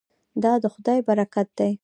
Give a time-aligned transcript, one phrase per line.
[0.43, 1.71] دا د خدای برکت دی.